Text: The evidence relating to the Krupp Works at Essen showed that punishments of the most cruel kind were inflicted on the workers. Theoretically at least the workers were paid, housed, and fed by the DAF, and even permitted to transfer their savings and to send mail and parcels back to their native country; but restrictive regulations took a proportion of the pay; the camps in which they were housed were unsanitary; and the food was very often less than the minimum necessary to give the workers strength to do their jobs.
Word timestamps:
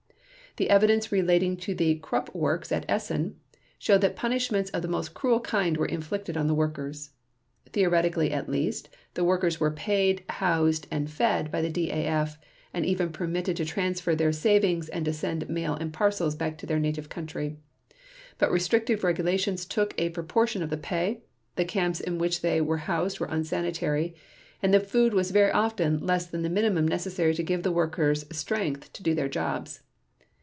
The 0.57 0.69
evidence 0.69 1.13
relating 1.13 1.55
to 1.63 1.73
the 1.73 1.95
Krupp 1.95 2.35
Works 2.35 2.73
at 2.73 2.83
Essen 2.89 3.37
showed 3.79 4.01
that 4.01 4.17
punishments 4.17 4.69
of 4.71 4.81
the 4.81 4.89
most 4.89 5.13
cruel 5.13 5.39
kind 5.39 5.77
were 5.77 5.85
inflicted 5.85 6.35
on 6.35 6.47
the 6.47 6.53
workers. 6.53 7.11
Theoretically 7.71 8.31
at 8.33 8.49
least 8.49 8.89
the 9.13 9.23
workers 9.23 9.61
were 9.61 9.71
paid, 9.71 10.25
housed, 10.27 10.87
and 10.91 11.09
fed 11.09 11.51
by 11.51 11.61
the 11.61 11.71
DAF, 11.71 12.35
and 12.73 12.85
even 12.85 13.13
permitted 13.13 13.55
to 13.55 13.63
transfer 13.65 14.13
their 14.13 14.33
savings 14.33 14.89
and 14.89 15.05
to 15.05 15.13
send 15.13 15.47
mail 15.49 15.73
and 15.75 15.93
parcels 15.93 16.35
back 16.35 16.57
to 16.57 16.65
their 16.65 16.79
native 16.79 17.07
country; 17.07 17.55
but 18.37 18.51
restrictive 18.51 19.05
regulations 19.05 19.65
took 19.65 19.93
a 19.97 20.09
proportion 20.09 20.61
of 20.61 20.69
the 20.69 20.75
pay; 20.75 21.23
the 21.55 21.63
camps 21.63 22.01
in 22.01 22.17
which 22.17 22.41
they 22.41 22.59
were 22.59 22.77
housed 22.91 23.21
were 23.21 23.27
unsanitary; 23.27 24.15
and 24.61 24.73
the 24.73 24.81
food 24.81 25.13
was 25.13 25.31
very 25.31 25.51
often 25.53 26.05
less 26.05 26.27
than 26.27 26.41
the 26.41 26.49
minimum 26.49 26.85
necessary 26.85 27.33
to 27.33 27.41
give 27.41 27.63
the 27.63 27.71
workers 27.71 28.25
strength 28.33 28.91
to 28.91 29.01
do 29.01 29.15
their 29.15 29.29
jobs. 29.29 29.83